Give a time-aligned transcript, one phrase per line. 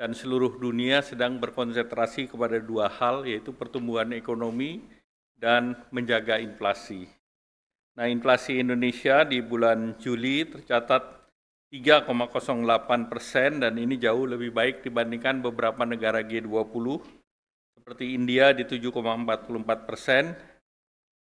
[0.00, 4.80] dan seluruh dunia sedang berkonsentrasi kepada dua hal, yaitu pertumbuhan ekonomi
[5.36, 7.04] dan menjaga inflasi.
[8.00, 11.20] Nah, inflasi Indonesia di bulan Juli tercatat
[11.68, 17.20] 3,08 persen dan ini jauh lebih baik dibandingkan beberapa negara G20
[17.76, 20.32] seperti India di 7,44 persen,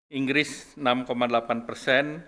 [0.08, 2.24] Inggris 6,8 persen,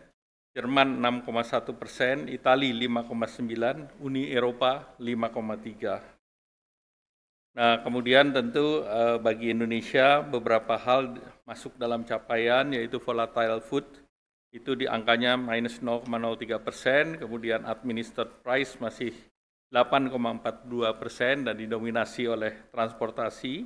[0.52, 6.21] Jerman 6,1 persen, Italia 5,9, Uni Eropa 5,3.
[7.52, 13.84] Nah, kemudian tentu uh, bagi Indonesia beberapa hal masuk dalam capaian yaitu volatile food
[14.56, 16.08] itu di angkanya minus 0,03
[16.60, 19.12] persen, kemudian administered price masih
[19.72, 20.68] 8,42
[21.00, 23.64] persen dan didominasi oleh transportasi,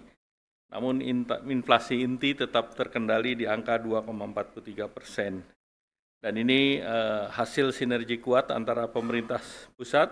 [0.70, 1.02] namun
[1.50, 5.42] inflasi inti tetap terkendali di angka 2,43 persen.
[6.22, 9.42] Dan ini uh, hasil sinergi kuat antara pemerintah
[9.74, 10.10] pusat,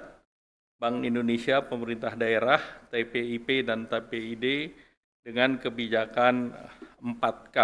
[0.84, 2.59] Bank Indonesia, pemerintah daerah,
[2.92, 4.76] TPIP dan TPID
[5.23, 6.52] dengan kebijakan
[7.00, 7.58] 4K,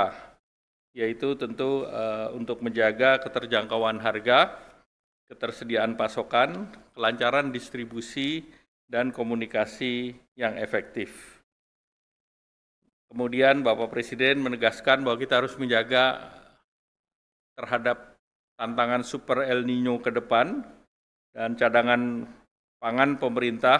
[0.95, 4.55] yaitu tentu uh, untuk menjaga keterjangkauan harga,
[5.27, 8.47] ketersediaan pasokan, kelancaran distribusi,
[8.87, 11.43] dan komunikasi yang efektif.
[13.11, 16.23] Kemudian Bapak Presiden menegaskan bahwa kita harus menjaga
[17.59, 18.15] terhadap
[18.55, 20.63] tantangan super El Nino ke depan
[21.35, 22.23] dan cadangan
[22.79, 23.79] pangan pemerintah,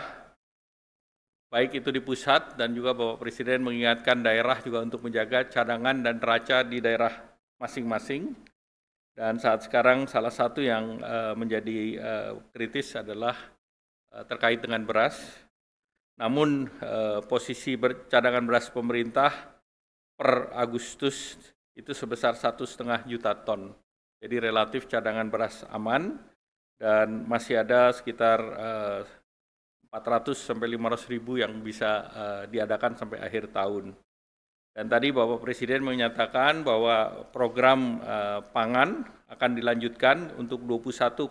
[1.49, 6.19] baik itu di pusat dan juga Bapak Presiden mengingatkan daerah juga untuk menjaga cadangan dan
[6.19, 7.11] neraca di daerah
[7.57, 8.35] masing-masing.
[9.15, 13.35] Dan saat sekarang salah satu yang uh, menjadi uh, kritis adalah
[14.15, 15.17] uh, terkait dengan beras.
[16.19, 16.67] Namun
[17.31, 17.79] posisi
[18.11, 19.31] cadangan beras pemerintah
[20.19, 21.39] per Agustus
[21.79, 23.71] itu sebesar satu setengah juta ton.
[24.19, 26.19] Jadi relatif cadangan beras aman
[26.79, 29.03] dan masih ada sekitar uh,
[29.91, 33.91] 400 sampai 500 ribu yang bisa uh, diadakan sampai akhir tahun.
[34.71, 41.27] Dan tadi Bapak Presiden menyatakan bahwa program uh, pangan akan dilanjutkan untuk 21,35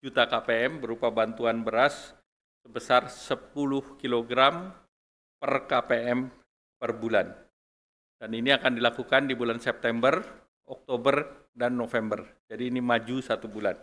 [0.00, 2.16] juta KPM berupa bantuan beras
[2.64, 4.32] sebesar 10 kg
[5.36, 6.30] per KPM
[6.80, 7.36] per bulan.
[8.16, 10.16] Dan ini akan dilakukan di bulan September,
[10.64, 12.24] Oktober, dan November.
[12.48, 13.76] Jadi ini maju satu bulan.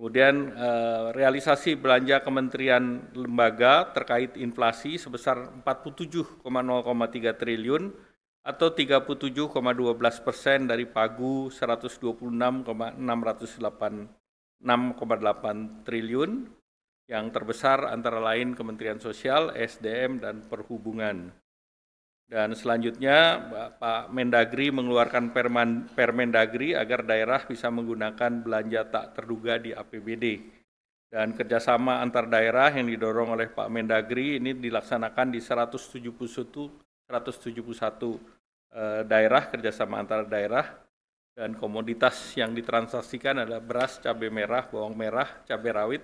[0.00, 6.40] Kemudian eh, realisasi belanja kementerian lembaga terkait inflasi sebesar 47,03
[7.36, 7.92] triliun
[8.40, 12.96] atau 37,12 persen dari pagu 126,608
[14.64, 16.48] 6,8 triliun
[17.04, 21.28] yang terbesar antara lain Kementerian Sosial, SDM, dan Perhubungan.
[22.30, 23.42] Dan selanjutnya
[23.74, 30.38] Pak Mendagri mengeluarkan perman, Permendagri agar daerah bisa menggunakan belanja tak terduga di APBD.
[31.10, 39.02] Dan kerjasama antar daerah yang didorong oleh Pak Mendagri ini dilaksanakan di 171, 171 eh,
[39.02, 40.70] daerah, kerjasama antar daerah.
[41.34, 46.02] Dan komoditas yang ditransaksikan adalah beras, cabai merah, bawang merah, cabai rawit,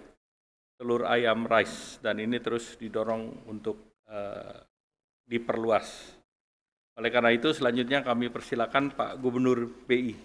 [0.75, 2.03] telur ayam rice.
[2.03, 4.59] Dan ini terus didorong untuk eh,
[5.23, 6.16] diperluas.
[6.97, 10.17] Oleh karena itu selanjutnya kami persilakan Pak Gubernur BI.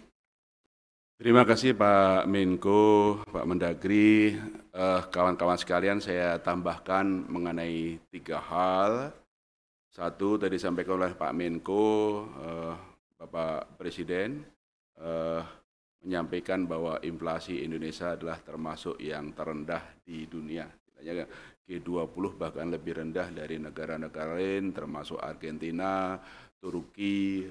[1.20, 4.34] Terima kasih Pak Menko, Pak Mendagri,
[4.74, 9.14] eh, kawan-kawan eh, sekalian saya tambahkan mengenai tiga hal.
[9.92, 12.74] Satu tadi disampaikan oleh Pak Menko, eh,
[13.20, 14.42] Bapak Presiden,
[14.98, 15.44] eh,
[16.02, 20.66] menyampaikan bahwa inflasi Indonesia adalah termasuk yang terendah di dunia.
[21.70, 26.20] G20 bahkan lebih rendah dari negara-negara lain termasuk Argentina,
[26.62, 27.50] Turki,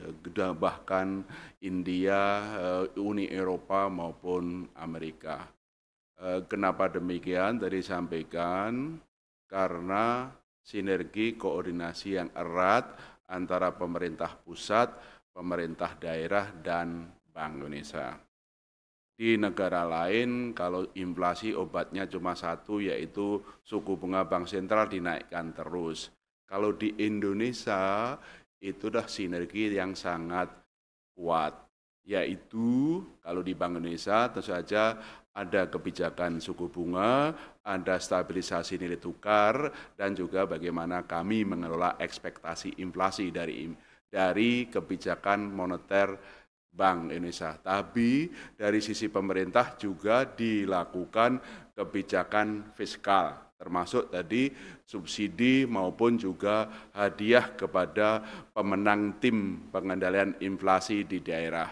[0.54, 1.26] bahkan
[1.66, 2.22] India,
[2.54, 5.50] eh, Uni Eropa maupun Amerika.
[6.20, 7.58] Eh, kenapa demikian?
[7.58, 9.00] Tadi sampaikan
[9.50, 12.94] karena sinergi koordinasi yang erat
[13.26, 14.94] antara pemerintah pusat,
[15.34, 18.29] pemerintah daerah, dan Bank Indonesia.
[19.20, 26.08] Di negara lain, kalau inflasi obatnya cuma satu, yaitu suku bunga bank sentral dinaikkan terus.
[26.48, 28.16] Kalau di Indonesia,
[28.64, 30.48] itu dah sinergi yang sangat
[31.12, 31.52] kuat
[32.10, 34.96] yaitu kalau di Bank Indonesia tentu saja
[35.30, 37.30] ada kebijakan suku bunga,
[37.62, 43.70] ada stabilisasi nilai tukar dan juga bagaimana kami mengelola ekspektasi inflasi dari
[44.10, 46.18] dari kebijakan moneter
[46.70, 47.58] Bank Indonesia.
[47.58, 51.42] Tapi dari sisi pemerintah juga dilakukan
[51.74, 54.48] kebijakan fiskal termasuk tadi
[54.88, 58.24] subsidi maupun juga hadiah kepada
[58.56, 61.68] pemenang tim pengendalian inflasi di daerah.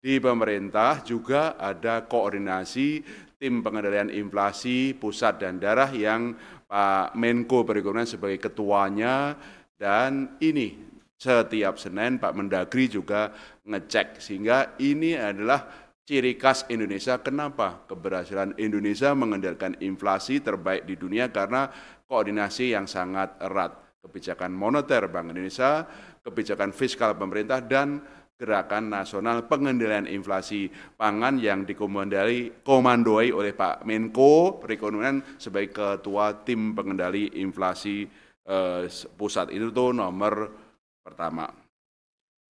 [0.00, 3.04] Di pemerintah juga ada koordinasi
[3.36, 6.32] tim pengendalian inflasi pusat dan daerah yang
[6.64, 9.36] Pak Menko Perekonomian sebagai ketuanya
[9.76, 13.32] dan ini setiap Senin Pak Mendagri juga
[13.64, 15.64] ngecek sehingga ini adalah
[16.06, 17.18] ciri khas Indonesia.
[17.18, 21.66] Kenapa keberhasilan Indonesia mengendalikan inflasi terbaik di dunia karena
[22.06, 23.74] koordinasi yang sangat erat
[24.06, 25.82] kebijakan moneter Bank Indonesia,
[26.22, 27.98] kebijakan fiskal pemerintah dan
[28.36, 36.76] Gerakan Nasional Pengendalian Inflasi Pangan yang dikomandoi komandoi oleh Pak Menko Perekonomian sebagai Ketua Tim
[36.76, 38.04] Pengendali Inflasi
[38.44, 39.56] eh, Pusat.
[39.56, 40.65] Itu tuh nomor
[41.06, 41.46] pertama.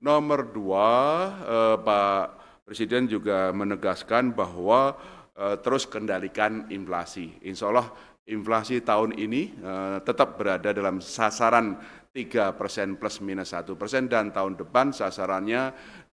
[0.06, 0.90] Nomor dua,
[1.42, 2.26] eh, Pak
[2.70, 4.94] Presiden juga menegaskan bahwa
[5.34, 7.42] eh, terus kendalikan inflasi.
[7.42, 7.90] Insya Allah
[8.30, 11.82] inflasi tahun ini eh, tetap berada dalam sasaran
[12.14, 15.74] 3 persen plus minus 1 persen dan tahun depan sasarannya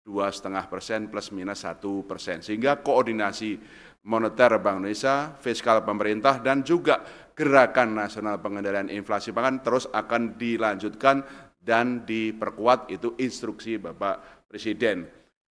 [0.09, 3.61] dua setengah persen plus minus satu persen sehingga koordinasi
[4.09, 7.03] moneter Bank Indonesia, fiskal pemerintah dan juga
[7.37, 11.21] gerakan nasional pengendalian inflasi pangan terus akan dilanjutkan
[11.59, 15.05] dan diperkuat itu instruksi Bapak Presiden.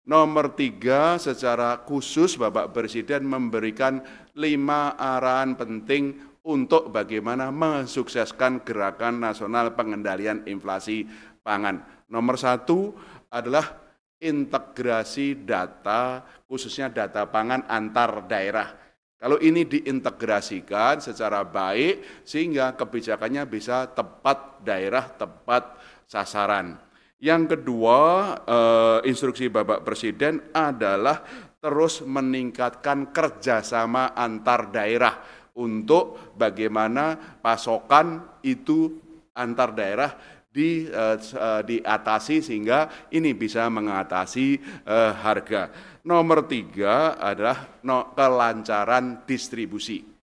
[0.07, 4.00] Nomor tiga, secara khusus Bapak Presiden memberikan
[4.39, 6.15] lima arahan penting
[6.48, 11.04] untuk bagaimana mensukseskan gerakan nasional pengendalian inflasi
[11.44, 11.83] pangan.
[12.07, 12.95] Nomor satu
[13.27, 13.83] adalah
[14.24, 18.80] integrasi data, khususnya data pangan antar daerah.
[19.18, 25.74] Kalau ini diintegrasikan secara baik sehingga kebijakannya bisa tepat daerah, tepat
[26.07, 26.80] sasaran.
[27.19, 28.00] Yang kedua,
[28.45, 31.21] eh, instruksi Bapak Presiden adalah
[31.57, 35.19] terus meningkatkan kerjasama antar daerah
[35.57, 38.94] untuk bagaimana pasokan itu
[39.33, 40.12] antar daerah
[40.57, 44.57] di uh, diatasi sehingga ini bisa mengatasi
[44.89, 45.69] uh, harga.
[46.01, 47.77] Nomor tiga adalah
[48.18, 50.17] kelancaran distribusi.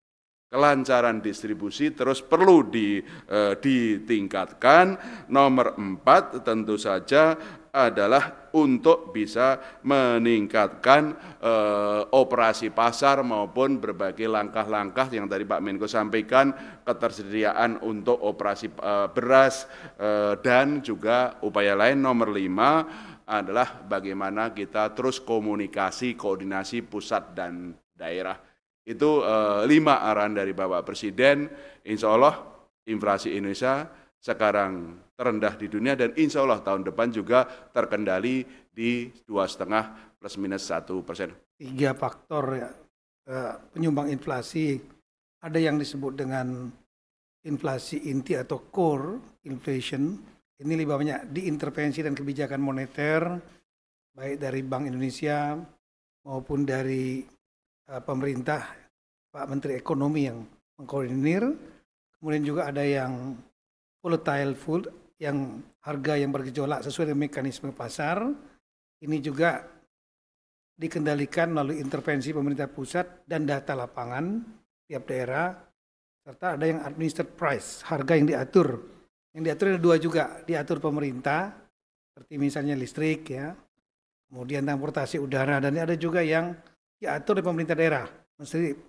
[0.55, 4.95] Kelancaran distribusi terus perlu di, uh, ditingkatkan.
[5.27, 7.35] Nomor empat tentu saja
[7.75, 16.55] adalah untuk bisa meningkatkan eh, operasi pasar maupun berbagai langkah-langkah yang tadi Pak Menko sampaikan
[16.87, 19.67] ketersediaan untuk operasi eh, beras
[19.99, 22.87] eh, dan juga upaya lain nomor lima
[23.27, 28.54] adalah bagaimana kita terus komunikasi koordinasi pusat dan daerah
[28.85, 31.49] itu eh, lima arahan dari Bapak Presiden
[31.85, 32.37] Insya Allah
[32.85, 33.89] inflasi Indonesia
[34.21, 37.45] sekarang terendah di dunia dan insya Allah tahun depan juga
[37.77, 41.33] terkendali di dua setengah plus minus satu persen.
[41.61, 42.71] Tiga faktor ya
[43.29, 44.81] eh, penyumbang inflasi
[45.45, 46.73] ada yang disebut dengan
[47.45, 50.17] inflasi inti atau core inflation.
[50.55, 53.21] Ini lebih banyak diintervensi dan kebijakan moneter
[54.15, 55.59] baik dari Bank Indonesia
[56.25, 57.21] maupun dari
[58.05, 58.65] pemerintah
[59.29, 60.45] Pak Menteri Ekonomi yang
[60.81, 61.45] mengkoordinir.
[62.19, 63.37] Kemudian juga ada yang
[64.01, 64.89] volatile food
[65.21, 68.25] yang harga yang bergejolak sesuai dengan mekanisme pasar.
[69.05, 69.61] Ini juga
[70.75, 74.41] dikendalikan melalui intervensi pemerintah pusat dan data lapangan
[74.89, 75.53] tiap daerah.
[76.25, 78.81] Serta ada yang administered price harga yang diatur.
[79.37, 81.65] Yang diatur ada dua juga diatur pemerintah
[82.15, 83.59] seperti misalnya listrik ya
[84.31, 86.55] kemudian transportasi udara dan ada juga yang
[87.05, 88.07] diatur oleh pemerintah daerah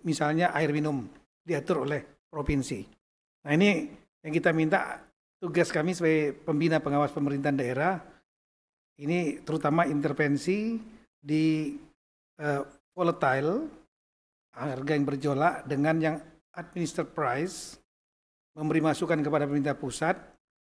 [0.07, 1.05] misalnya air minum
[1.43, 2.81] diatur oleh provinsi
[3.43, 3.91] nah ini
[4.23, 5.03] yang kita minta
[5.37, 7.93] tugas kami sebagai pembina pengawas pemerintahan daerah
[8.97, 10.79] ini terutama intervensi
[11.19, 11.75] di
[12.39, 12.63] uh,
[12.95, 13.67] volatile
[14.55, 16.15] harga yang berjolak dengan yang
[16.55, 17.75] administered price
[18.55, 20.15] memberi masukan kepada pemerintah pusat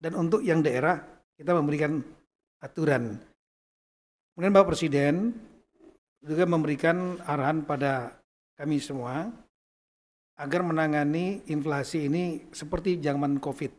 [0.03, 0.99] dan untuk yang daerah
[1.39, 2.03] kita memberikan
[2.59, 3.15] aturan.
[4.35, 5.31] Kemudian Bapak Presiden
[6.23, 8.19] juga memberikan arahan pada
[8.59, 9.31] kami semua
[10.39, 13.71] agar menangani inflasi ini seperti zaman Covid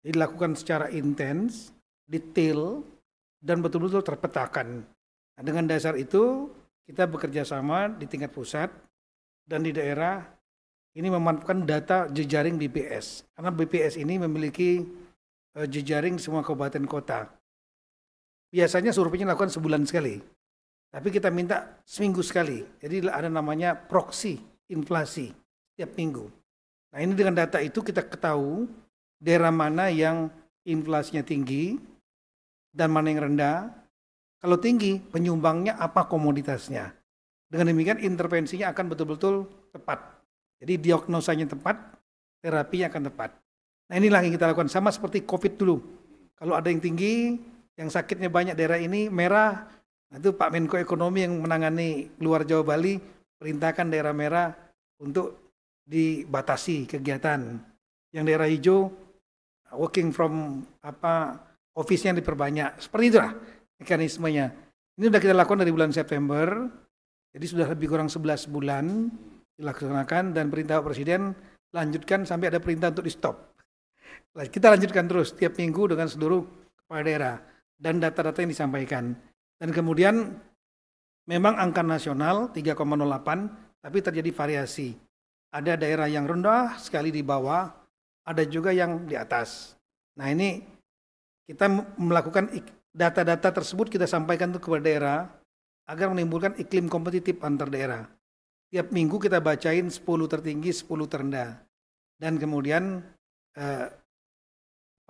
[0.00, 1.76] dilakukan secara intens,
[2.08, 2.80] detail,
[3.40, 4.84] dan betul-betul terpetakan.
[5.36, 6.48] Nah, dengan dasar itu,
[6.88, 8.72] kita bekerja sama di tingkat pusat
[9.44, 10.24] dan di daerah
[10.96, 13.28] ini memanfaatkan data jejaring BPS.
[13.36, 14.82] Karena BPS ini memiliki
[15.56, 17.30] uh, jejaring semua kabupaten kota.
[18.50, 20.18] Biasanya surveinya lakukan sebulan sekali.
[20.90, 22.66] Tapi kita minta seminggu sekali.
[22.82, 25.30] Jadi ada namanya proxy inflasi
[25.74, 26.26] setiap minggu.
[26.90, 28.66] Nah ini dengan data itu kita ketahui
[29.22, 30.26] daerah mana yang
[30.66, 31.78] inflasinya tinggi
[32.74, 33.70] dan mana yang rendah.
[34.40, 36.96] Kalau tinggi, penyumbangnya apa komoditasnya.
[37.50, 40.00] Dengan demikian intervensinya akan betul-betul tepat.
[40.64, 41.76] Jadi diagnosanya tepat,
[42.40, 43.30] terapinya akan tepat.
[43.90, 45.76] Nah inilah yang kita lakukan sama seperti COVID dulu.
[46.40, 47.36] Kalau ada yang tinggi,
[47.76, 49.68] yang sakitnya banyak daerah ini merah,
[50.18, 52.98] itu Pak Menko Ekonomi yang menangani luar Jawa Bali
[53.38, 54.50] perintahkan daerah merah
[54.98, 55.54] untuk
[55.86, 57.62] dibatasi kegiatan.
[58.10, 58.90] Yang daerah hijau
[59.78, 61.38] working from apa
[61.78, 62.82] office-nya diperbanyak.
[62.82, 63.32] Seperti itulah
[63.78, 64.50] mekanismenya.
[64.98, 66.66] Ini sudah kita lakukan dari bulan September.
[67.30, 69.06] Jadi sudah lebih kurang 11 bulan
[69.54, 71.30] dilaksanakan dan perintah Presiden
[71.70, 73.36] lanjutkan sampai ada perintah untuk di stop.
[74.34, 76.42] Kita lanjutkan terus tiap minggu dengan seluruh
[76.82, 77.34] kepala daerah
[77.78, 79.14] dan data-data yang disampaikan.
[79.60, 80.40] Dan kemudian
[81.28, 84.96] memang angka nasional 3,08 tapi terjadi variasi.
[85.52, 87.68] Ada daerah yang rendah sekali di bawah,
[88.24, 89.76] ada juga yang di atas.
[90.16, 90.64] Nah ini
[91.44, 91.68] kita
[92.00, 92.48] melakukan
[92.94, 95.26] data-data tersebut kita sampaikan ke daerah
[95.90, 98.06] agar menimbulkan iklim kompetitif antar daerah.
[98.70, 101.58] Tiap minggu kita bacain 10 tertinggi, 10 terendah.
[102.14, 103.02] Dan kemudian
[103.58, 103.86] eh,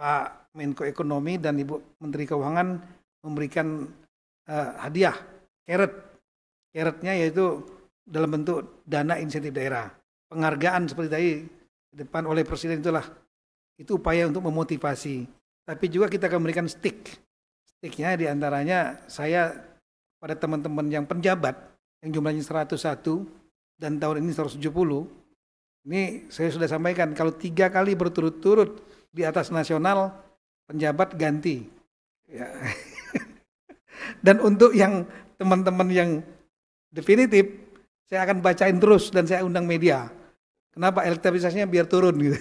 [0.00, 2.68] Pak Menko Ekonomi dan Ibu Menteri Keuangan
[3.20, 3.84] memberikan
[4.50, 5.16] eh, hadiah,
[5.62, 5.94] keret.
[6.70, 7.66] Keretnya yaitu
[8.06, 9.90] dalam bentuk dana insentif daerah.
[10.30, 11.30] Penghargaan seperti tadi
[11.90, 13.02] depan oleh Presiden itulah
[13.74, 15.26] itu upaya untuk memotivasi.
[15.66, 17.18] Tapi juga kita akan memberikan stick.
[17.66, 19.50] Sticknya di antaranya saya
[20.22, 21.56] pada teman-teman yang penjabat
[22.04, 22.70] yang jumlahnya 101
[23.80, 24.60] dan tahun ini 170.
[25.88, 30.12] Ini saya sudah sampaikan kalau tiga kali berturut-turut di atas nasional
[30.68, 31.66] penjabat ganti.
[32.28, 32.46] Ya.
[34.20, 35.04] dan untuk yang
[35.40, 36.10] teman-teman yang
[36.92, 37.48] definitif
[38.10, 40.10] saya akan bacain terus dan saya undang media.
[40.74, 42.38] Kenapa elektabilitasnya biar turun gitu.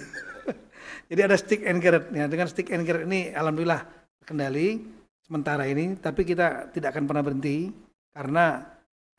[1.10, 2.10] Jadi ada stick and carrot.
[2.10, 3.86] Ya, dengan stick and carrot ini alhamdulillah
[4.22, 4.82] terkendali
[5.22, 7.70] sementara ini, tapi kita tidak akan pernah berhenti
[8.10, 8.66] karena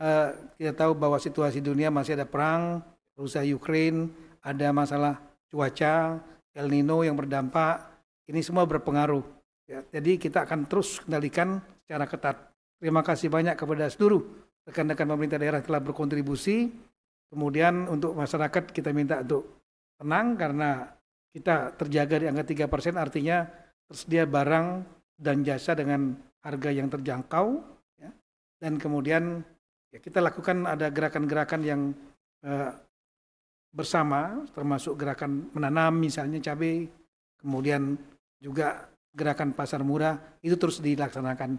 [0.04, 2.84] uh, kita tahu bahwa situasi dunia masih ada perang,
[3.16, 4.12] Rusia Ukraine,
[4.44, 6.20] ada masalah cuaca,
[6.52, 7.88] El Nino yang berdampak,
[8.28, 9.24] ini semua berpengaruh.
[9.72, 12.51] Ya, jadi kita akan terus kendalikan secara ketat.
[12.82, 14.26] Terima kasih banyak kepada seluruh
[14.66, 16.74] rekan-rekan pemerintah daerah telah berkontribusi.
[17.30, 19.62] Kemudian untuk masyarakat kita minta untuk
[20.02, 20.90] tenang karena
[21.30, 23.46] kita terjaga di angka 3 persen artinya
[23.86, 24.82] tersedia barang
[25.14, 27.48] dan jasa dengan harga yang terjangkau
[28.02, 28.10] ya.
[28.58, 29.46] dan kemudian
[29.94, 31.82] ya kita lakukan ada gerakan-gerakan yang
[32.42, 32.72] eh,
[33.72, 36.90] bersama termasuk gerakan menanam misalnya cabai
[37.40, 37.96] kemudian
[38.42, 41.56] juga gerakan pasar murah itu terus dilaksanakan